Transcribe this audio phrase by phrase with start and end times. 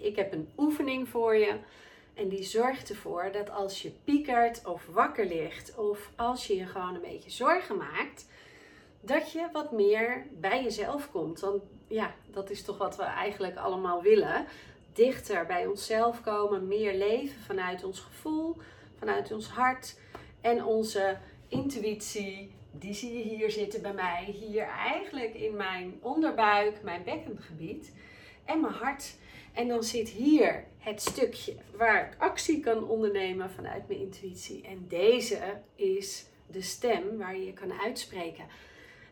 [0.00, 1.58] Ik heb een oefening voor je.
[2.14, 6.66] En die zorgt ervoor dat als je piekert of wakker ligt, of als je je
[6.66, 8.26] gewoon een beetje zorgen maakt,
[9.00, 11.40] dat je wat meer bij jezelf komt.
[11.40, 14.46] Want ja, dat is toch wat we eigenlijk allemaal willen.
[14.92, 18.56] Dichter bij onszelf komen, meer leven vanuit ons gevoel,
[18.98, 19.98] vanuit ons hart
[20.40, 21.18] en onze
[21.48, 22.54] intuïtie.
[22.72, 27.92] Die zie je hier zitten bij mij, hier eigenlijk in mijn onderbuik, mijn bekkengebied
[28.44, 29.16] en mijn hart.
[29.52, 34.66] En dan zit hier het stukje waar ik actie kan ondernemen vanuit mijn intuïtie.
[34.66, 35.38] En deze
[35.74, 38.44] is de stem waar je je kan uitspreken.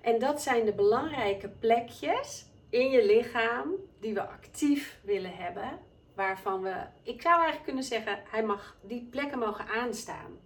[0.00, 3.70] En dat zijn de belangrijke plekjes in je lichaam
[4.00, 5.78] die we actief willen hebben.
[6.14, 10.38] Waarvan we, ik zou eigenlijk kunnen zeggen, hij mag, die plekken mogen aanstaan.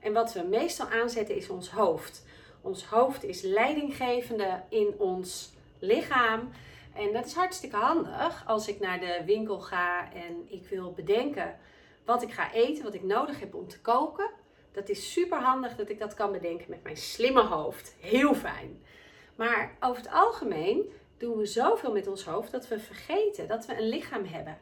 [0.00, 2.24] En wat we meestal aanzetten is ons hoofd.
[2.60, 6.50] Ons hoofd is leidinggevende in ons lichaam.
[6.94, 11.58] En dat is hartstikke handig als ik naar de winkel ga en ik wil bedenken
[12.04, 14.30] wat ik ga eten, wat ik nodig heb om te koken.
[14.72, 17.96] Dat is super handig dat ik dat kan bedenken met mijn slimme hoofd.
[18.00, 18.82] Heel fijn.
[19.36, 23.76] Maar over het algemeen doen we zoveel met ons hoofd dat we vergeten dat we
[23.76, 24.58] een lichaam hebben.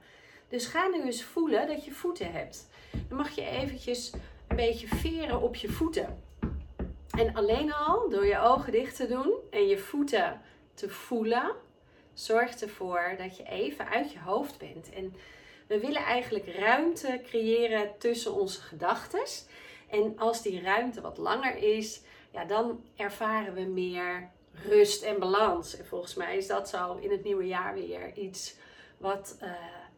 [0.48, 2.68] Dus ga nu eens voelen dat je voeten hebt.
[3.08, 4.12] Dan mag je eventjes
[4.48, 6.22] een beetje veren op je voeten.
[7.10, 10.40] En alleen al door je ogen dicht te doen en je voeten
[10.74, 11.54] te voelen,
[12.14, 14.92] zorgt ervoor dat je even uit je hoofd bent.
[14.92, 15.14] En
[15.66, 19.22] we willen eigenlijk ruimte creëren tussen onze gedachten.
[19.88, 25.76] En als die ruimte wat langer is, ja, dan ervaren we meer rust en balans.
[25.76, 28.54] En volgens mij is dat zo in het nieuwe jaar weer iets
[28.96, 29.50] wat uh,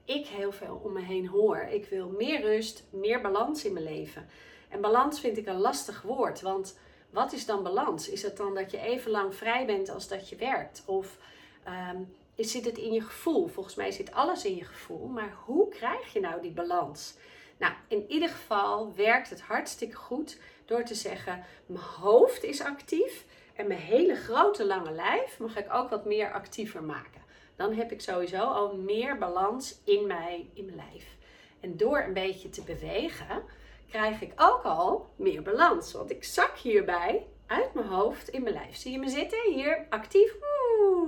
[0.04, 1.58] ik heel veel om me heen hoor.
[1.58, 4.28] Ik wil meer rust, meer balans in mijn leven.
[4.68, 6.78] En balans vind ik een lastig woord, want
[7.10, 8.08] wat is dan balans?
[8.08, 10.82] Is het dan dat je even lang vrij bent als dat je werkt?
[10.86, 11.18] Of
[11.66, 13.46] um, zit het in je gevoel?
[13.46, 17.14] Volgens mij zit alles in je gevoel, maar hoe krijg je nou die balans?
[17.58, 23.24] Nou, in ieder geval werkt het hartstikke goed door te zeggen: mijn hoofd is actief
[23.54, 27.20] en mijn hele grote lange lijf mag ik ook wat meer actiever maken.
[27.56, 31.16] Dan heb ik sowieso al meer balans in, mij, in mijn lijf.
[31.60, 33.42] En door een beetje te bewegen,
[33.88, 35.92] krijg ik ook al meer balans.
[35.92, 38.76] Want ik zak hierbij uit mijn hoofd in mijn lijf.
[38.76, 39.52] Zie je me zitten?
[39.52, 40.34] Hier actief.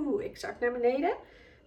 [0.05, 1.15] Ik zak naar beneden,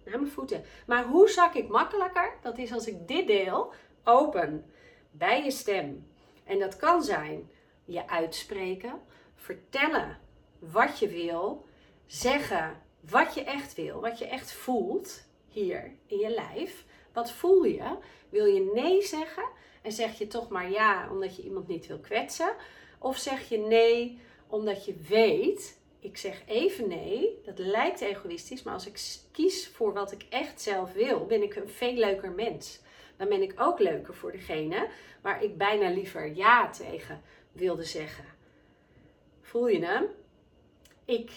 [0.05, 0.63] naar mijn voeten.
[0.87, 2.33] Maar hoe zak ik makkelijker?
[2.41, 3.73] Dat is als ik dit deel
[4.03, 4.71] open
[5.11, 6.07] bij je stem.
[6.43, 7.49] En dat kan zijn
[7.85, 9.01] je uitspreken,
[9.35, 10.17] vertellen
[10.59, 11.65] wat je wil,
[12.05, 16.85] zeggen wat je echt wil, wat je echt voelt hier in je lijf.
[17.13, 17.97] Wat voel je?
[18.29, 19.43] Wil je nee zeggen
[19.81, 22.55] en zeg je toch maar ja omdat je iemand niet wil kwetsen?
[22.99, 28.73] Of zeg je nee omdat je weet, ik zeg even nee, dat lijkt egoïstisch, maar
[28.73, 28.99] als ik
[29.31, 32.79] kies voor wat ik echt zelf wil, ben ik een veel leuker mens.
[33.17, 34.89] Dan ben ik ook leuker voor degene
[35.21, 37.21] waar ik bijna liever ja tegen
[37.51, 38.25] wilde zeggen.
[39.41, 40.05] Voel je hem?
[41.05, 41.31] Ik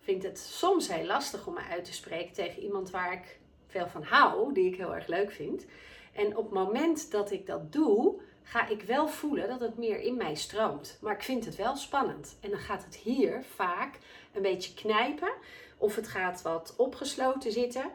[0.00, 3.88] vind het soms heel lastig om me uit te spreken tegen iemand waar ik veel
[3.88, 5.66] van hou, die ik heel erg leuk vind.
[6.12, 10.00] En op het moment dat ik dat doe, ga ik wel voelen dat het meer
[10.00, 10.98] in mij stroomt.
[11.00, 12.36] Maar ik vind het wel spannend.
[12.40, 13.98] En dan gaat het hier vaak
[14.32, 15.32] een beetje knijpen.
[15.78, 17.90] Of het gaat wat opgesloten zitten.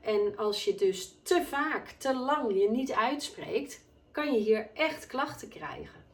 [0.00, 5.06] En als je dus te vaak, te lang je niet uitspreekt, kan je hier echt
[5.06, 6.04] klachten krijgen.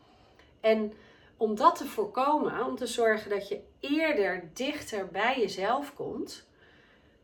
[0.60, 0.92] En
[1.36, 6.46] om dat te voorkomen, om te zorgen dat je eerder dichter bij jezelf komt,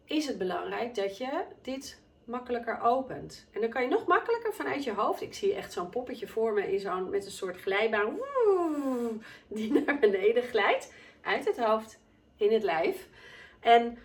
[0.05, 3.47] is het belangrijk dat je dit makkelijker opent.
[3.51, 5.21] En dan kan je nog makkelijker vanuit je hoofd.
[5.21, 8.19] Ik zie echt zo'n poppetje voor me in zo'n, met een soort glijbaan
[9.49, 10.93] die naar beneden glijdt.
[11.23, 12.01] Uit het hoofd,
[12.37, 13.09] in het lijf.
[13.61, 13.99] En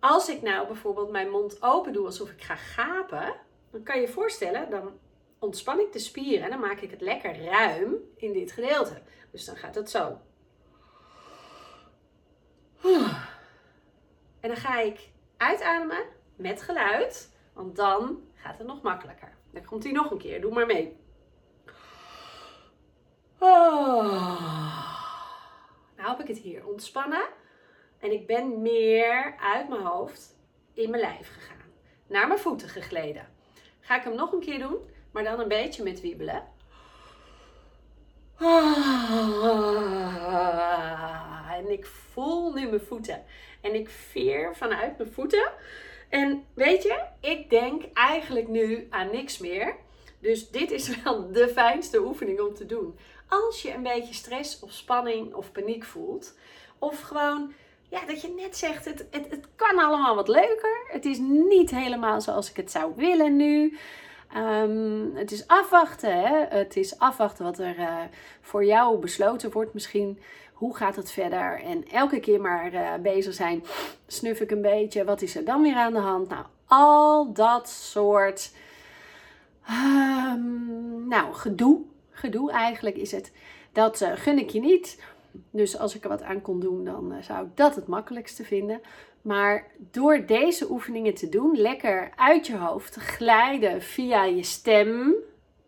[0.00, 3.34] als ik nou bijvoorbeeld mijn mond open doe alsof ik ga gapen,
[3.70, 4.98] dan kan je je voorstellen, dan
[5.38, 9.02] ontspan ik de spieren en dan maak ik het lekker ruim in dit gedeelte.
[9.30, 10.18] Dus dan gaat het zo.
[14.40, 16.04] En dan ga ik uitademen
[16.36, 19.36] met geluid, want dan gaat het nog makkelijker.
[19.50, 20.96] Dan komt hij nog een keer, doe maar mee.
[25.96, 27.28] Nou heb ik het hier ontspannen
[27.98, 30.36] en ik ben meer uit mijn hoofd
[30.72, 31.72] in mijn lijf gegaan.
[32.06, 33.28] Naar mijn voeten gegleden.
[33.80, 34.76] Ga ik hem nog een keer doen,
[35.10, 36.48] maar dan een beetje met wiebelen.
[41.56, 43.24] En ik voel nu mijn voeten.
[43.60, 45.52] En ik veer vanuit mijn voeten.
[46.08, 49.76] En weet je, ik denk eigenlijk nu aan niks meer.
[50.18, 52.98] Dus dit is wel de fijnste oefening om te doen.
[53.28, 56.34] Als je een beetje stress of spanning of paniek voelt.
[56.78, 57.52] Of gewoon
[57.88, 60.84] ja, dat je net zegt, het, het, het kan allemaal wat leuker.
[60.88, 63.78] Het is niet helemaal zoals ik het zou willen nu.
[64.32, 66.44] Ehm, het is afwachten, hè?
[66.48, 67.94] Het is afwachten wat er uh,
[68.40, 70.18] voor jou besloten wordt misschien.
[70.52, 71.62] Hoe gaat het verder?
[71.62, 73.64] En elke keer maar uh, bezig zijn.
[74.06, 75.04] Snuf ik een beetje.
[75.04, 76.28] Wat is er dan weer aan de hand?
[76.28, 78.52] Nou, al dat soort.
[79.70, 81.80] Um, nou, gedoe.
[82.10, 83.32] Gedoe eigenlijk is het.
[83.72, 85.02] Dat uh, gun ik je niet.
[85.50, 88.80] Dus als ik er wat aan kon doen, dan zou ik dat het makkelijkste vinden.
[89.22, 95.14] Maar door deze oefeningen te doen, lekker uit je hoofd te glijden via je stem,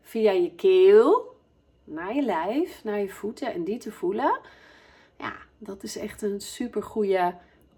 [0.00, 1.36] via je keel,
[1.84, 4.38] naar je lijf, naar je voeten en die te voelen.
[5.18, 7.34] Ja, dat is echt een super goede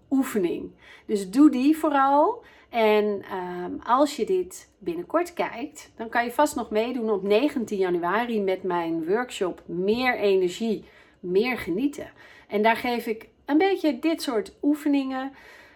[0.09, 0.71] oefening.
[1.05, 2.43] Dus doe die vooral.
[2.69, 7.77] En um, als je dit binnenkort kijkt, dan kan je vast nog meedoen op 19
[7.77, 10.83] januari met mijn workshop Meer energie,
[11.21, 12.11] meer genieten.
[12.47, 15.33] En daar geef ik een beetje dit soort oefeningen.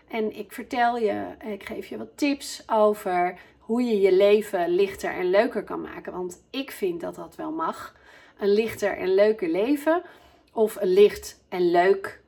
[0.07, 5.13] En ik vertel je, ik geef je wat tips over hoe je je leven lichter
[5.13, 6.12] en leuker kan maken.
[6.12, 7.95] Want ik vind dat dat wel mag.
[8.38, 10.01] Een lichter en leuker leven.
[10.51, 12.21] Of een licht en leuk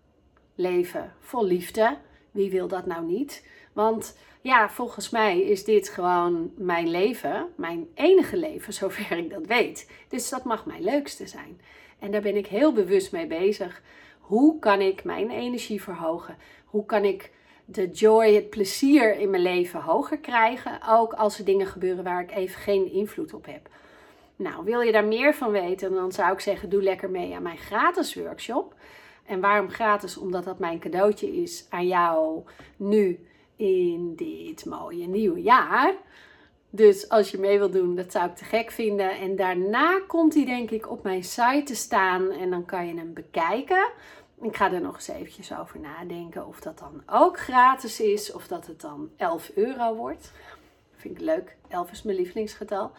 [0.56, 1.98] leven vol liefde.
[2.32, 3.48] Wie wil dat nou niet?
[3.74, 7.48] Want ja, volgens mij is dit gewoon mijn leven.
[7.56, 9.92] Mijn enige leven, zover ik dat weet.
[10.08, 11.62] Dus dat mag mijn leukste zijn.
[12.00, 13.82] En daar ben ik heel bewust mee bezig.
[14.20, 16.38] Hoe kan ik mijn energie verhogen?
[16.66, 17.32] Hoe kan ik
[17.70, 20.80] de joy, het plezier in mijn leven hoger krijgen.
[20.90, 23.70] Ook als er dingen gebeuren waar ik even geen invloed op heb.
[24.36, 27.42] Nou, wil je daar meer van weten, dan zou ik zeggen: doe lekker mee aan
[27.42, 28.76] mijn gratis workshop.
[29.26, 30.18] En waarom gratis?
[30.18, 32.44] Omdat dat mijn cadeautje is aan jou
[32.78, 35.94] nu in dit mooie nieuwe jaar.
[36.78, 39.12] Dus als je mee wilt doen, dat zou ik te gek vinden.
[39.20, 42.96] En daarna komt hij denk ik op mijn site te staan en dan kan je
[42.96, 43.90] hem bekijken.
[44.42, 48.48] Ik ga er nog eens eventjes over nadenken of dat dan ook gratis is of
[48.48, 50.32] dat het dan 11 euro wordt.
[50.96, 51.56] Vind ik leuk.
[51.68, 52.92] 11 is mijn lievelingsgetal.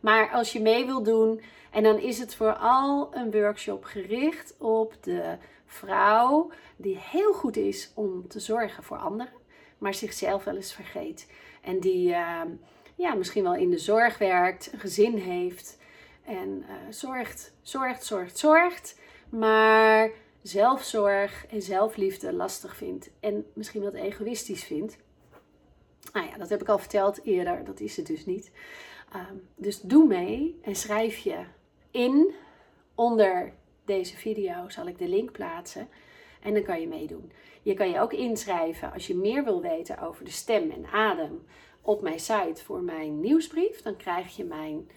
[0.00, 1.40] Maar als je mee wil doen,
[1.70, 5.36] en dan is het vooral een workshop gericht op de
[5.66, 9.32] vrouw die heel goed is om te zorgen voor anderen,
[9.78, 11.30] maar zichzelf wel eens vergeet.
[11.62, 12.40] En die uh,
[12.96, 15.78] ja, misschien wel in de zorg werkt, een gezin heeft
[16.24, 18.98] en uh, zorgt, zorgt, zorgt, zorgt.
[19.28, 20.10] Maar
[20.42, 24.96] zelfzorg en zelfliefde lastig vindt en misschien wat egoïstisch vindt.
[26.12, 28.50] Nou ja, dat heb ik al verteld eerder, dat is het dus niet.
[29.14, 31.44] Um, dus doe mee en schrijf je
[31.90, 32.34] in.
[32.94, 33.52] Onder
[33.84, 35.88] deze video zal ik de link plaatsen
[36.42, 37.32] en dan kan je meedoen.
[37.62, 41.46] Je kan je ook inschrijven als je meer wil weten over de stem en adem
[41.86, 43.82] op mijn site voor mijn nieuwsbrief.
[43.82, 44.90] Dan krijg je mijn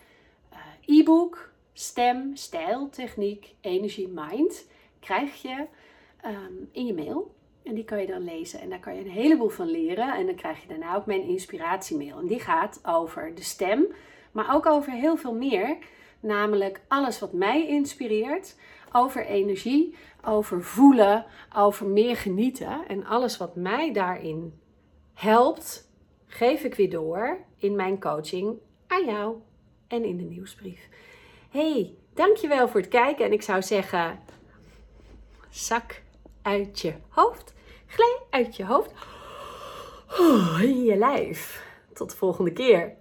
[0.53, 4.67] uh, e-book Stem, Stijl, Techniek, Energie, Mind
[4.99, 5.65] krijg je
[6.21, 7.35] ehm, in je mail.
[7.63, 8.59] En die kan je dan lezen.
[8.59, 10.15] En daar kan je een heleboel van leren.
[10.15, 12.19] En dan krijg je daarna ook mijn inspiratiemail.
[12.19, 13.87] En die gaat over de stem,
[14.31, 15.77] maar ook over heel veel meer.
[16.19, 18.55] Namelijk alles wat mij inspireert.
[18.91, 19.95] Over energie,
[20.25, 21.25] over voelen,
[21.55, 22.87] over meer genieten.
[22.87, 24.59] En alles wat mij daarin
[25.13, 25.88] helpt,
[26.29, 29.35] geef ik weer door in mijn coaching aan jou
[29.87, 30.87] en in de nieuwsbrief.
[31.49, 33.25] Hey, dankjewel voor het kijken.
[33.25, 34.19] En ik zou zeggen,
[35.49, 36.01] zak
[36.41, 37.53] uit je hoofd.
[37.85, 38.91] Glij uit je hoofd.
[40.61, 41.67] In je lijf.
[41.93, 42.95] Tot de volgende keer.